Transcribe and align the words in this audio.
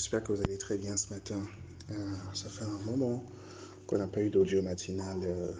j'espère 0.00 0.22
que 0.22 0.32
vous 0.32 0.40
allez 0.40 0.56
très 0.56 0.78
bien 0.78 0.96
ce 0.96 1.12
matin. 1.12 1.46
Euh, 1.90 2.14
ça 2.32 2.48
fait 2.48 2.64
un 2.64 2.90
moment 2.90 3.22
qu'on 3.86 3.98
n'a 3.98 4.06
pas 4.06 4.22
eu 4.22 4.30
d'audio 4.30 4.62
matinal. 4.62 5.18
Euh, 5.22 5.52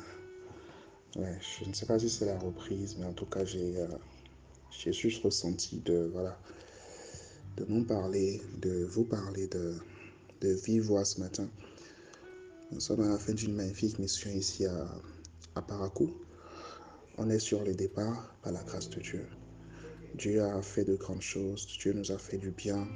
ouais, 1.16 1.38
je 1.60 1.68
ne 1.68 1.74
sais 1.74 1.84
pas 1.84 1.98
si 1.98 2.08
c'est 2.08 2.24
la 2.24 2.38
reprise, 2.38 2.96
mais 2.98 3.04
en 3.04 3.12
tout 3.12 3.26
cas, 3.26 3.44
j'ai 3.44 3.76
euh, 3.76 4.92
juste 4.92 5.22
ressenti 5.22 5.80
de, 5.80 6.08
voilà, 6.14 6.40
de 7.58 7.66
nous 7.68 7.84
parler, 7.84 8.40
de 8.62 8.82
vous 8.84 9.04
parler 9.04 9.46
de, 9.48 9.74
de 10.40 10.54
vive 10.54 10.90
ce 11.04 11.20
matin. 11.20 11.46
Nous 12.72 12.80
sommes 12.80 13.02
à 13.02 13.08
la 13.08 13.18
fin 13.18 13.34
d'une 13.34 13.54
magnifique 13.54 13.98
mission 13.98 14.30
ici 14.30 14.64
à, 14.64 14.88
à 15.54 15.60
Paracou. 15.60 16.14
On 17.18 17.28
est 17.28 17.40
sur 17.40 17.62
le 17.62 17.74
départ 17.74 18.34
par 18.40 18.54
la 18.54 18.62
grâce 18.62 18.88
de 18.88 19.00
Dieu. 19.00 19.26
Dieu 20.14 20.42
a 20.42 20.62
fait 20.62 20.84
de 20.84 20.94
grandes 20.94 21.20
choses, 21.20 21.66
Dieu 21.78 21.92
nous 21.92 22.10
a 22.10 22.16
fait 22.16 22.38
du 22.38 22.52
bien, 22.52 22.88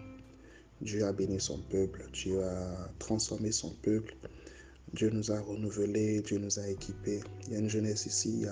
Dieu 0.85 1.05
a 1.05 1.13
béni 1.13 1.41
son 1.41 1.59
peuple, 1.71 2.05
Dieu 2.13 2.45
a 2.45 2.91
transformé 2.99 3.51
son 3.53 3.71
peuple, 3.83 4.15
Dieu 4.93 5.11
nous 5.11 5.33
a 5.33 5.41
renouvelés, 5.41 6.21
Dieu 6.21 6.39
nous 6.39 6.59
a 6.59 6.69
équipés. 6.69 7.21
Il 7.47 7.55
y 7.55 7.57
a 7.57 7.59
une 7.59 7.71
jeunesse 7.71 8.05
ici, 8.07 8.45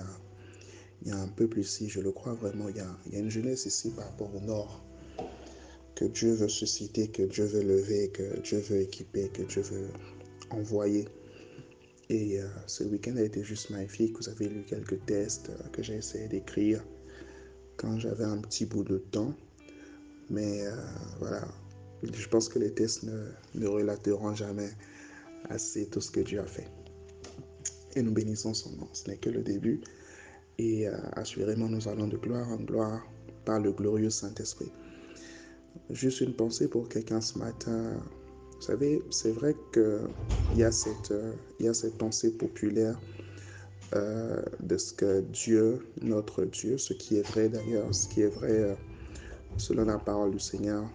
il 1.03 1.09
y 1.09 1.11
a, 1.11 1.17
un 1.17 1.27
peuple 1.27 1.59
ici, 1.59 1.89
je 1.89 2.01
le 2.01 2.11
crois 2.11 2.33
vraiment, 2.33 2.69
il 2.69 2.77
y, 2.77 2.79
a, 2.79 2.97
il 3.05 3.13
y, 3.13 3.15
a, 3.17 3.19
une 3.19 3.29
jeunesse 3.29 3.67
ici 3.67 3.91
par 3.91 4.05
rapport 4.05 4.35
au 4.35 4.41
nord 4.41 4.83
que 5.95 6.05
Dieu 6.05 6.33
veut 6.33 6.49
susciter, 6.49 7.07
que 7.07 7.23
Dieu 7.23 7.45
veut 7.45 7.61
lever, 7.61 8.09
que 8.09 8.39
Dieu 8.41 8.57
veut 8.59 8.81
équiper, 8.81 9.29
que 9.29 9.43
Dieu 9.43 9.61
veut 9.61 9.89
envoyer. 10.49 11.07
Et 12.09 12.41
euh, 12.41 12.47
ce 12.67 12.83
week-end 12.83 13.15
a 13.17 13.21
été 13.21 13.43
juste 13.43 13.69
magnifique. 13.69 14.17
Vous 14.17 14.29
avez 14.29 14.49
lu 14.49 14.63
quelques 14.63 15.05
tests 15.05 15.49
euh, 15.49 15.69
que 15.69 15.83
j'ai 15.83 15.95
essayé 15.95 16.27
d'écrire 16.27 16.83
quand 17.77 17.99
j'avais 17.99 18.25
un 18.25 18.39
petit 18.39 18.65
bout 18.65 18.83
de 18.83 18.97
temps. 18.97 19.33
Mais 20.29 20.65
euh, 20.65 20.75
voilà, 21.19 21.47
je 22.11 22.27
pense 22.27 22.49
que 22.49 22.59
les 22.59 22.71
tests 22.73 23.03
ne, 23.03 23.27
ne, 23.55 23.67
relateront 23.67 24.35
jamais 24.35 24.69
assez 25.49 25.85
tout 25.87 26.01
ce 26.01 26.11
que 26.11 26.19
Dieu 26.19 26.39
a 26.39 26.45
fait. 26.45 26.67
Et 27.95 28.01
nous 28.01 28.11
bénissons 28.11 28.53
son 28.53 28.71
nom. 28.71 28.87
Ce 28.93 29.09
n'est 29.09 29.17
que 29.17 29.29
le 29.29 29.41
début. 29.41 29.81
Et 30.57 30.87
euh, 30.87 30.97
assurément, 31.13 31.69
nous 31.69 31.87
allons 31.87 32.07
de 32.07 32.17
gloire 32.17 32.47
en 32.49 32.57
gloire 32.57 33.05
par 33.45 33.59
le 33.59 33.71
glorieux 33.71 34.09
Saint-Esprit. 34.09 34.71
Juste 35.89 36.21
une 36.21 36.33
pensée 36.33 36.67
pour 36.67 36.89
quelqu'un 36.89 37.21
ce 37.21 37.37
matin. 37.37 37.93
Vous 38.55 38.61
savez, 38.61 39.01
c'est 39.09 39.31
vrai 39.31 39.55
qu'il 39.73 40.57
y, 40.57 40.63
a 40.63 40.71
cette, 40.71 41.11
euh, 41.11 41.33
y 41.59 41.67
a 41.67 41.73
cette 41.73 41.97
pensée 41.97 42.31
populaire 42.31 42.99
euh, 43.93 44.41
de 44.61 44.77
ce 44.77 44.93
que 44.93 45.21
Dieu, 45.21 45.79
notre 46.01 46.45
Dieu, 46.45 46.77
ce 46.77 46.93
qui 46.93 47.17
est 47.17 47.27
vrai 47.27 47.49
d'ailleurs, 47.49 47.93
ce 47.93 48.07
qui 48.07 48.21
est 48.21 48.27
vrai 48.27 48.77
selon 49.57 49.85
la 49.85 49.99
parole 49.99 50.31
du 50.31 50.39
Seigneur, 50.39 50.89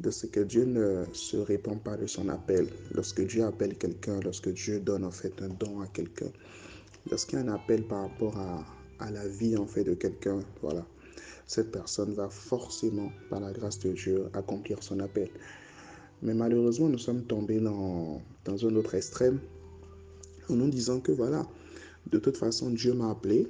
de 0.00 0.10
ce 0.10 0.26
que 0.26 0.40
Dieu 0.40 0.64
ne 0.64 1.04
se 1.12 1.36
répand 1.36 1.78
pas 1.80 1.96
de 1.96 2.06
son 2.06 2.28
appel. 2.28 2.66
Lorsque 2.94 3.20
Dieu 3.26 3.44
appelle 3.44 3.76
quelqu'un, 3.76 4.18
lorsque 4.20 4.48
Dieu 4.48 4.80
donne 4.80 5.04
en 5.04 5.10
fait 5.10 5.34
un 5.42 5.48
don 5.48 5.80
à 5.80 5.86
quelqu'un, 5.88 6.30
lorsqu'il 7.10 7.38
y 7.38 7.42
a 7.42 7.44
un 7.44 7.54
appel 7.54 7.82
par 7.84 8.02
rapport 8.02 8.36
à, 8.38 8.64
à 8.98 9.10
la 9.10 9.28
vie 9.28 9.56
en 9.56 9.66
fait 9.66 9.84
de 9.84 9.94
quelqu'un, 9.94 10.40
voilà, 10.62 10.86
cette 11.46 11.70
personne 11.70 12.14
va 12.14 12.28
forcément, 12.28 13.10
par 13.28 13.40
la 13.40 13.52
grâce 13.52 13.78
de 13.80 13.92
Dieu, 13.92 14.26
accomplir 14.32 14.82
son 14.82 15.00
appel. 15.00 15.28
Mais 16.22 16.34
malheureusement, 16.34 16.88
nous 16.88 16.98
sommes 16.98 17.24
tombés 17.24 17.60
dans, 17.60 18.22
dans 18.44 18.66
un 18.66 18.74
autre 18.76 18.94
extrême 18.94 19.40
en 20.48 20.54
nous 20.54 20.68
disant 20.68 21.00
que 21.00 21.12
voilà, 21.12 21.46
de 22.10 22.18
toute 22.18 22.36
façon, 22.36 22.70
Dieu 22.70 22.94
m'a 22.94 23.10
appelé, 23.10 23.46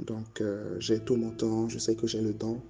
donc 0.00 0.40
euh, 0.40 0.76
j'ai 0.80 1.00
tout 1.00 1.16
mon 1.16 1.30
temps, 1.30 1.68
je 1.68 1.78
sais 1.78 1.94
que 1.94 2.06
j'ai 2.06 2.20
le 2.20 2.32
don, 2.32 2.60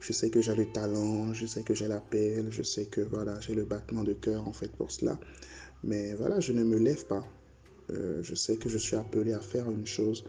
je 0.00 0.12
sais 0.12 0.30
que 0.30 0.40
j'ai 0.40 0.54
le 0.54 0.66
talent, 0.66 1.32
je 1.32 1.46
sais 1.46 1.62
que 1.62 1.74
j'ai 1.74 1.88
l'appel, 1.88 2.48
je 2.50 2.62
sais 2.62 2.86
que 2.86 3.00
voilà, 3.00 3.38
j'ai 3.40 3.54
le 3.54 3.64
battement 3.64 4.04
de 4.04 4.12
cœur 4.12 4.46
en 4.46 4.52
fait 4.52 4.70
pour 4.72 4.90
cela. 4.90 5.18
Mais 5.84 6.14
voilà, 6.14 6.40
je 6.40 6.52
ne 6.52 6.64
me 6.64 6.78
lève 6.78 7.04
pas. 7.06 7.24
Euh, 7.90 8.22
je 8.22 8.34
sais 8.34 8.56
que 8.56 8.68
je 8.68 8.78
suis 8.78 8.96
appelé 8.96 9.32
à 9.32 9.40
faire 9.40 9.70
une 9.70 9.86
chose, 9.86 10.24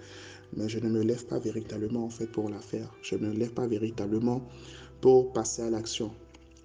mais 0.55 0.69
je 0.69 0.79
ne 0.79 0.89
me 0.89 1.01
lève 1.01 1.25
pas 1.25 1.39
véritablement 1.39 2.05
en 2.05 2.09
fait 2.09 2.27
pour 2.27 2.49
la 2.49 2.59
faire. 2.59 2.94
Je 3.01 3.16
ne 3.16 3.27
me 3.27 3.33
lève 3.33 3.53
pas 3.53 3.67
véritablement 3.67 4.47
pour 5.01 5.33
passer 5.33 5.61
à 5.61 5.69
l'action. 5.69 6.11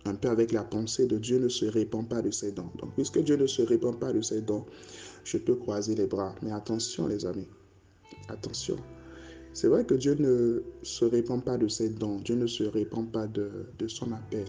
Un 0.07 0.15
peu 0.15 0.29
avec 0.29 0.53
la 0.53 0.65
pensée 0.65 1.07
de 1.07 1.19
Dieu 1.19 1.39
ne 1.39 1.49
se 1.49 1.65
répand 1.65 2.07
pas 2.07 2.21
de 2.21 2.31
ses 2.31 2.53
dons. 2.53 2.71
Donc, 2.79 2.95
puisque 2.95 3.23
Dieu 3.23 3.37
ne 3.37 3.47
se 3.47 3.63
répand 3.63 3.99
pas 3.99 4.13
de 4.13 4.21
ses 4.21 4.43
dons, 4.43 4.67
je 5.25 5.39
peux 5.39 5.55
croiser 5.55 5.95
les 5.95 6.07
bras. 6.07 6.35
Mais 6.43 6.53
attention, 6.53 7.07
les 7.07 7.25
amis. 7.25 7.49
Attention. 8.29 8.77
C'est 9.55 9.69
vrai 9.69 9.85
que 9.85 9.95
Dieu 9.95 10.17
ne 10.19 10.65
se 10.83 11.05
répand 11.05 11.43
pas 11.43 11.57
de 11.57 11.69
ses 11.69 11.89
dons, 11.89 12.19
Dieu 12.19 12.35
ne 12.35 12.49
se 12.49 12.65
répand 12.65 13.09
pas 13.09 13.29
de, 13.29 13.49
son 13.87 14.11
appel, 14.11 14.47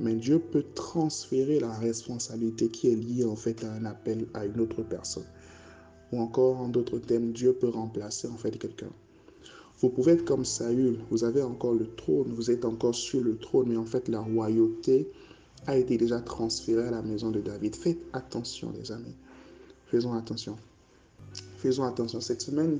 mais 0.00 0.14
Dieu 0.14 0.38
peut 0.38 0.64
transférer 0.74 1.60
la 1.60 1.74
responsabilité 1.74 2.68
qui 2.68 2.88
est 2.88 2.96
liée 2.96 3.26
en 3.26 3.36
fait 3.36 3.62
à 3.62 3.70
un 3.70 3.84
appel 3.84 4.26
à 4.32 4.46
une 4.46 4.58
autre 4.60 4.82
personne. 4.82 5.26
Ou 6.10 6.20
encore, 6.20 6.58
en 6.58 6.68
d'autres 6.68 6.98
termes, 6.98 7.32
Dieu 7.32 7.52
peut 7.52 7.68
remplacer 7.68 8.28
en 8.28 8.38
fait 8.38 8.58
quelqu'un. 8.58 8.88
Vous 9.80 9.90
pouvez 9.90 10.12
être 10.12 10.24
comme 10.24 10.46
Saül, 10.46 10.98
vous 11.10 11.22
avez 11.22 11.42
encore 11.42 11.74
le 11.74 11.94
trône, 11.94 12.32
vous 12.32 12.50
êtes 12.50 12.64
encore 12.64 12.94
sur 12.94 13.22
le 13.22 13.36
trône, 13.36 13.68
mais 13.68 13.76
en 13.76 13.84
fait 13.84 14.08
la 14.08 14.20
royauté 14.20 15.06
a 15.66 15.76
été 15.76 15.98
déjà 15.98 16.18
transférée 16.18 16.86
à 16.86 16.90
la 16.90 17.02
maison 17.02 17.30
de 17.30 17.40
David. 17.40 17.76
Faites 17.76 18.00
attention 18.14 18.72
les 18.72 18.90
amis, 18.90 19.14
faisons 19.88 20.14
attention. 20.14 20.56
Faisons 21.58 21.84
attention. 21.84 22.22
Cette 22.22 22.40
semaine, 22.40 22.78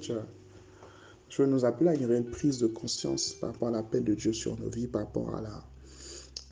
je, 1.31 1.43
veux 1.43 1.49
nous 1.49 1.65
appeler 1.65 1.91
à 1.91 1.95
une 1.95 2.31
prise 2.31 2.59
de 2.59 2.67
conscience 2.67 3.33
par 3.33 3.53
rapport 3.53 3.69
à 3.69 3.71
l'appel 3.71 4.05
de 4.05 4.15
Dieu 4.15 4.33
sur 4.33 4.59
nos 4.59 4.69
vies, 4.69 4.87
par 4.87 5.03
rapport 5.03 5.35
à 5.35 5.41
la, 5.41 5.65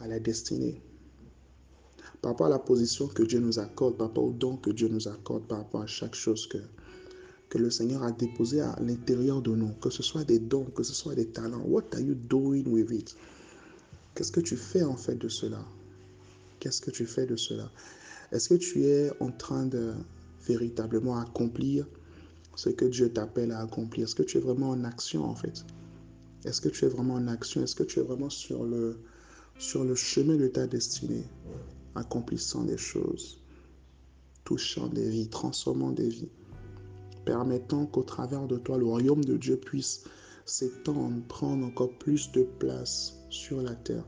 à 0.00 0.06
la 0.09 0.19
destinée, 0.21 0.81
par 2.22 2.33
rapport 2.33 2.47
à 2.47 2.50
la 2.50 2.59
position 2.59 3.09
que 3.09 3.22
Dieu 3.22 3.41
nous 3.41 3.59
accorde, 3.59 3.97
par 3.97 4.09
rapport 4.09 4.25
au 4.25 4.33
don 4.33 4.56
que 4.56 4.71
Dieu 4.71 4.89
nous 4.89 5.09
accorde, 5.09 5.47
par 5.47 5.59
rapport 5.59 5.83
à 5.83 5.87
chaque 5.87 6.15
chose 6.15 6.47
que, 6.47 6.59
que 7.49 7.59
le 7.59 7.71
Seigneur 7.71 8.03
a 8.03 8.12
déposé 8.12 8.61
à 8.61 8.77
l'intérieur 8.81 9.43
de 9.43 9.55
nous, 9.55 9.72
que 9.81 9.91
ce 9.91 10.03
soit 10.03 10.25
des 10.25 10.39
dons, 10.39 10.65
que 10.65 10.83
ce 10.83 10.95
soit 10.95 11.15
des 11.15 11.27
talents. 11.27 11.62
What 11.66 11.84
are 11.95 12.00
you 12.00 12.15
doing 12.15 12.65
with 12.69 12.91
it? 12.91 13.16
Qu'est-ce 14.15 14.33
que 14.33 14.41
tu 14.41 14.56
fais 14.56 14.83
en 14.83 14.97
fait 14.97 15.16
de 15.16 15.28
cela? 15.28 15.65
Qu'est-ce 16.60 16.81
que 16.81 16.91
tu 16.91 17.06
fais 17.06 17.27
de 17.27 17.37
cela? 17.37 17.71
Est-ce 18.33 18.49
que 18.49 18.55
tu 18.55 18.84
es 18.84 19.10
en 19.21 19.31
train 19.31 19.66
de 19.66 19.95
véritablement 20.47 21.19
accomplir 21.19 21.87
ce 22.59 22.71
que 22.71 22.87
Dieu 22.87 23.09
t'appelle 23.13 23.53
à 23.53 23.61
accomplir? 23.61 24.03
Est-ce 24.03 24.17
que 24.17 24.25
tu 24.25 24.37
es 24.37 24.41
vraiment 24.41 24.71
en 24.71 24.83
action 24.83 25.25
en 25.25 25.37
fait? 25.37 25.65
Est-ce 26.45 26.61
que 26.61 26.69
tu 26.69 26.87
es 26.87 26.89
vraiment 26.89 27.15
en 27.15 27.29
action? 27.29 27.63
Est-ce 27.63 27.77
que 27.77 27.85
tu 27.85 28.01
es 28.01 28.03
vraiment 28.03 28.31
sur 28.31 28.65
le, 28.65 28.99
sur 29.61 29.85
le 29.85 29.95
chemin 29.95 30.35
de 30.35 30.49
ta 30.49 30.67
destinée, 30.67 31.23
accomplissant 31.95 32.65
des 32.65 32.77
choses, 32.77 33.41
touchant 34.43 34.89
des 34.89 35.09
vies, 35.09 35.29
transformant 35.29 35.93
des 35.93 36.09
vies, 36.09 36.33
permettant 37.25 37.87
qu'au 37.87 38.03
travers 38.03 38.49
de 38.49 38.57
toi, 38.57 38.77
le 38.77 38.87
royaume 38.87 39.25
de 39.25 39.37
Dieu 39.37 39.57
puisse 39.57 40.03
s'étendre, 40.45 41.23
prendre 41.29 41.65
encore 41.65 41.93
plus 41.93 42.33
de 42.33 42.43
place 42.43 43.15
sur 43.31 43.63
la 43.63 43.77
terre? 43.77 44.05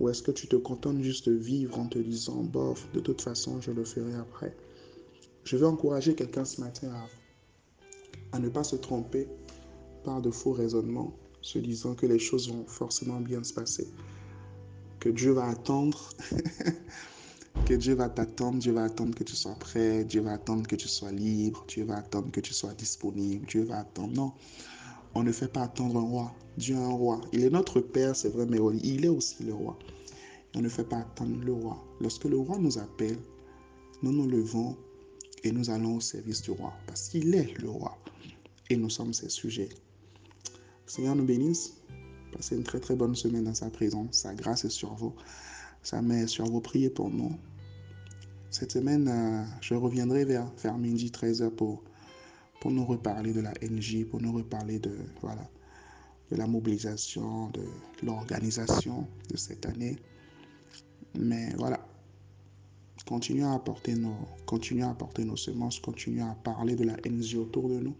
Ou 0.00 0.08
est-ce 0.08 0.24
que 0.24 0.32
tu 0.32 0.48
te 0.48 0.56
contentes 0.56 1.02
juste 1.02 1.28
de 1.28 1.36
vivre 1.36 1.78
en 1.78 1.86
te 1.86 2.00
disant, 2.00 2.42
bof, 2.42 2.90
de 2.94 2.98
toute 2.98 3.22
façon, 3.22 3.60
je 3.60 3.70
le 3.70 3.84
ferai 3.84 4.14
après 4.14 4.56
Je 5.44 5.56
veux 5.56 5.68
encourager 5.68 6.16
quelqu'un 6.16 6.44
ce 6.44 6.60
matin 6.60 6.88
à 6.88 7.19
à 8.32 8.38
ne 8.38 8.48
pas 8.48 8.64
se 8.64 8.76
tromper 8.76 9.28
par 10.04 10.20
de 10.22 10.30
faux 10.30 10.52
raisonnements, 10.52 11.12
se 11.42 11.58
disant 11.58 11.94
que 11.94 12.06
les 12.06 12.18
choses 12.18 12.50
vont 12.50 12.64
forcément 12.66 13.20
bien 13.20 13.42
se 13.42 13.52
passer, 13.52 13.88
que 14.98 15.08
Dieu 15.08 15.32
va 15.32 15.46
attendre, 15.46 16.10
que 17.66 17.74
Dieu 17.74 17.94
va 17.94 18.08
t'attendre, 18.08 18.58
Dieu 18.58 18.72
va 18.72 18.84
attendre 18.84 19.14
que 19.14 19.24
tu 19.24 19.34
sois 19.34 19.54
prêt, 19.54 20.04
Dieu 20.04 20.20
va 20.20 20.32
attendre 20.32 20.66
que 20.66 20.76
tu 20.76 20.88
sois 20.88 21.12
libre, 21.12 21.64
Dieu 21.68 21.84
va 21.84 21.96
attendre 21.96 22.30
que 22.30 22.40
tu 22.40 22.52
sois 22.52 22.74
disponible, 22.74 23.46
Dieu 23.46 23.64
va 23.64 23.78
attendre. 23.78 24.12
Non, 24.14 24.32
on 25.14 25.22
ne 25.22 25.32
fait 25.32 25.48
pas 25.48 25.62
attendre 25.62 25.98
un 25.98 26.02
roi. 26.02 26.32
Dieu 26.56 26.76
est 26.76 26.78
un 26.78 26.92
roi. 26.92 27.20
Il 27.32 27.44
est 27.44 27.50
notre 27.50 27.80
Père, 27.80 28.14
c'est 28.14 28.28
vrai, 28.28 28.46
mais 28.46 28.58
il 28.82 29.04
est 29.04 29.08
aussi 29.08 29.42
le 29.42 29.54
roi. 29.54 29.78
On 30.54 30.60
ne 30.60 30.68
fait 30.68 30.84
pas 30.84 30.98
attendre 30.98 31.42
le 31.42 31.52
roi. 31.52 31.82
Lorsque 32.00 32.24
le 32.24 32.36
roi 32.36 32.58
nous 32.58 32.78
appelle, 32.78 33.18
nous 34.02 34.12
nous 34.12 34.28
levons 34.28 34.76
et 35.42 35.52
nous 35.52 35.70
allons 35.70 35.96
au 35.96 36.00
service 36.00 36.42
du 36.42 36.50
roi, 36.50 36.72
parce 36.86 37.08
qu'il 37.08 37.34
est 37.34 37.58
le 37.58 37.70
roi 37.70 37.96
et 38.70 38.76
nous 38.76 38.88
sommes 38.88 39.12
ses 39.12 39.28
sujets. 39.28 39.68
Seigneur 40.86 41.16
nous 41.16 41.24
bénisse. 41.24 41.74
Passez 42.32 42.56
une 42.56 42.62
très 42.62 42.78
très 42.78 42.94
bonne 42.94 43.16
semaine 43.16 43.44
dans 43.44 43.54
sa 43.54 43.68
présence. 43.68 44.12
Sa 44.12 44.32
grâce 44.34 44.64
est 44.64 44.70
sur 44.70 44.94
vous. 44.94 45.14
Sa 45.82 46.00
main 46.00 46.22
est 46.22 46.28
sur 46.28 46.44
vous. 46.46 46.60
Priez 46.60 46.88
pour 46.88 47.10
nous. 47.10 47.36
Cette 48.50 48.72
semaine, 48.72 49.08
euh, 49.08 49.44
je 49.60 49.74
reviendrai 49.74 50.24
vers, 50.24 50.46
vers 50.62 50.78
midi 50.78 51.08
13h 51.08 51.50
pour, 51.50 51.82
pour 52.60 52.70
nous 52.70 52.84
reparler 52.84 53.32
de 53.32 53.40
la 53.40 53.52
NJ, 53.62 54.04
pour 54.04 54.20
nous 54.20 54.32
reparler 54.32 54.78
de, 54.78 54.96
voilà, 55.20 55.48
de 56.30 56.36
la 56.36 56.46
mobilisation, 56.46 57.50
de 57.50 57.64
l'organisation 58.04 59.06
de 59.28 59.36
cette 59.36 59.66
année. 59.66 59.98
Mais 61.18 61.52
voilà, 61.56 61.84
continuons 63.06 63.50
à 63.52 63.54
apporter 63.56 63.94
nos, 63.94 64.16
continuons 64.46 64.88
à 64.88 64.90
apporter 64.92 65.24
nos 65.24 65.36
semences, 65.36 65.80
continuons 65.80 66.30
à 66.30 66.34
parler 66.34 66.76
de 66.76 66.84
la 66.84 66.96
NJ 67.08 67.36
autour 67.36 67.68
de 67.68 67.78
nous 67.78 67.96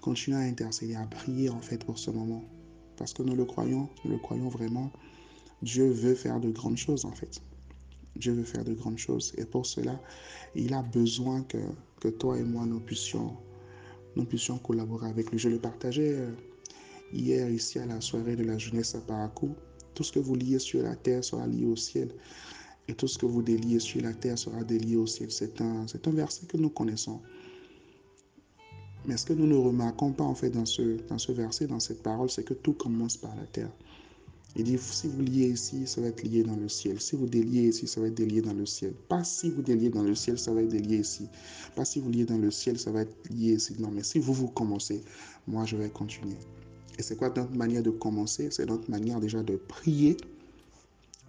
continuer 0.00 0.36
à 0.36 0.40
intercéder, 0.40 0.94
à 0.94 1.06
prier 1.06 1.50
en 1.50 1.60
fait 1.60 1.84
pour 1.84 1.98
ce 1.98 2.10
moment. 2.10 2.44
Parce 2.96 3.12
que 3.12 3.22
nous 3.22 3.34
le 3.34 3.44
croyons, 3.44 3.88
nous 4.04 4.10
le 4.10 4.18
croyons 4.18 4.48
vraiment. 4.48 4.90
Dieu 5.62 5.88
veut 5.90 6.14
faire 6.14 6.40
de 6.40 6.50
grandes 6.50 6.76
choses 6.76 7.04
en 7.04 7.12
fait. 7.12 7.40
Dieu 8.16 8.32
veut 8.32 8.44
faire 8.44 8.64
de 8.64 8.74
grandes 8.74 8.98
choses. 8.98 9.32
Et 9.38 9.44
pour 9.44 9.66
cela, 9.66 10.00
il 10.54 10.74
a 10.74 10.82
besoin 10.82 11.42
que, 11.42 11.58
que 12.00 12.08
toi 12.08 12.38
et 12.38 12.42
moi, 12.42 12.66
nous 12.66 12.80
puissions, 12.80 13.36
nous 14.16 14.24
puissions 14.24 14.58
collaborer 14.58 15.08
avec 15.08 15.30
lui. 15.30 15.38
Je 15.38 15.48
le 15.48 15.58
partageais 15.58 16.14
euh, 16.14 16.32
hier 17.12 17.48
ici 17.50 17.78
à 17.78 17.86
la 17.86 18.00
soirée 18.00 18.36
de 18.36 18.44
la 18.44 18.58
jeunesse 18.58 18.94
à 18.94 19.00
Paracou. 19.00 19.54
Tout 19.94 20.02
ce 20.02 20.12
que 20.12 20.18
vous 20.18 20.34
liez 20.34 20.58
sur 20.58 20.82
la 20.82 20.96
terre 20.96 21.24
sera 21.24 21.46
lié 21.46 21.66
au 21.66 21.76
ciel. 21.76 22.12
Et 22.88 22.94
tout 22.94 23.06
ce 23.06 23.18
que 23.18 23.26
vous 23.26 23.42
déliez 23.42 23.78
sur 23.78 24.00
la 24.02 24.14
terre 24.14 24.38
sera 24.38 24.64
délié 24.64 24.96
au 24.96 25.06
ciel. 25.06 25.30
C'est 25.30 25.60
un, 25.60 25.86
c'est 25.86 26.06
un 26.08 26.12
verset 26.12 26.46
que 26.46 26.56
nous 26.56 26.70
connaissons. 26.70 27.20
Mais 29.08 29.16
ce 29.16 29.24
que 29.24 29.32
nous 29.32 29.46
ne 29.46 29.56
remarquons 29.56 30.12
pas 30.12 30.22
en 30.22 30.34
fait 30.34 30.50
dans 30.50 30.66
ce, 30.66 30.98
dans 31.08 31.16
ce 31.16 31.32
verset, 31.32 31.66
dans 31.66 31.80
cette 31.80 32.02
parole, 32.02 32.28
c'est 32.28 32.44
que 32.44 32.52
tout 32.52 32.74
commence 32.74 33.16
par 33.16 33.34
la 33.36 33.46
terre. 33.46 33.70
Il 34.54 34.64
dit, 34.64 34.76
si 34.78 35.08
vous 35.08 35.22
liez 35.22 35.48
ici, 35.48 35.86
ça 35.86 36.02
va 36.02 36.08
être 36.08 36.22
lié 36.22 36.42
dans 36.42 36.56
le 36.56 36.68
ciel. 36.68 37.00
Si 37.00 37.16
vous 37.16 37.26
déliez 37.26 37.68
ici, 37.68 37.86
ça 37.86 38.02
va 38.02 38.08
être 38.08 38.14
délié 38.14 38.42
dans 38.42 38.52
le 38.52 38.66
ciel. 38.66 38.92
Pas 39.08 39.24
si 39.24 39.48
vous 39.48 39.62
déliez 39.62 39.88
dans 39.88 40.02
le 40.02 40.14
ciel, 40.14 40.38
ça 40.38 40.52
va 40.52 40.60
être 40.60 40.68
délié 40.68 40.98
ici. 40.98 41.26
Pas 41.74 41.86
si 41.86 42.00
vous 42.00 42.10
liez 42.10 42.26
dans 42.26 42.36
le 42.36 42.50
ciel, 42.50 42.78
ça 42.78 42.90
va 42.90 43.00
être 43.00 43.30
lié 43.30 43.54
ici. 43.54 43.76
Non, 43.78 43.90
mais 43.90 44.02
si 44.02 44.18
vous, 44.18 44.34
vous 44.34 44.48
commencez, 44.48 45.02
moi, 45.46 45.64
je 45.64 45.76
vais 45.76 45.88
continuer. 45.88 46.36
Et 46.98 47.02
c'est 47.02 47.16
quoi 47.16 47.30
notre 47.30 47.56
manière 47.56 47.82
de 47.82 47.90
commencer? 47.90 48.48
C'est 48.50 48.66
notre 48.66 48.90
manière 48.90 49.20
déjà 49.20 49.42
de 49.42 49.56
prier, 49.56 50.18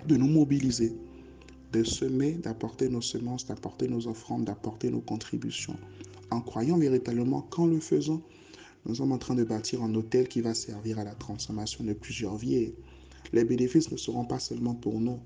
de 0.06 0.18
nous 0.18 0.28
mobiliser, 0.28 0.92
de 1.72 1.84
semer, 1.86 2.34
d'apporter 2.34 2.90
nos 2.90 3.02
semences, 3.02 3.46
d'apporter 3.46 3.88
nos 3.88 4.06
offrandes, 4.08 4.44
d'apporter 4.44 4.90
nos 4.90 5.02
contributions 5.02 5.78
en 6.32 6.42
croyant 6.42 6.78
véritablement 6.78 7.42
qu'en 7.42 7.66
le 7.66 7.80
faisant, 7.80 8.22
nous 8.86 8.96
sommes 8.96 9.12
en 9.12 9.18
train 9.18 9.36
de 9.36 9.44
bâtir 9.44 9.84
un 9.84 9.94
hôtel 9.94 10.28
qui 10.28 10.42
va 10.42 10.54
servir 10.54 11.00
à 11.00 11.04
la 11.04 11.16
transformation 11.16 11.84
de 11.84 11.94
plusieurs 11.94 12.38
vies. 12.38 12.74
Les 13.34 13.44
bénéfices 13.44 13.92
ne 13.92 13.98
seront 13.98 14.26
pas 14.26 14.40
seulement 14.40 14.74
pour 14.74 15.00
nous, 15.00 15.20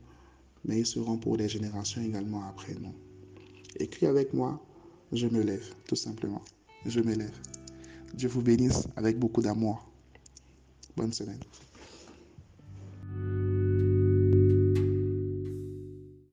mais 0.65 0.79
ils 0.79 0.85
seront 0.85 1.17
pour 1.17 1.37
les 1.37 1.49
générations 1.49 2.01
également 2.01 2.43
après 2.43 2.73
nous. 2.73 2.93
Écris 3.79 4.05
avec 4.05 4.33
moi, 4.33 4.63
je 5.11 5.27
me 5.27 5.41
lève, 5.41 5.73
tout 5.87 5.95
simplement. 5.95 6.41
Je 6.85 6.99
me 6.99 7.15
lève. 7.15 7.39
Dieu 8.13 8.29
vous 8.29 8.41
bénisse 8.41 8.87
avec 8.95 9.17
beaucoup 9.17 9.41
d'amour. 9.41 9.85
Bonne 10.95 11.13
semaine. 11.13 11.39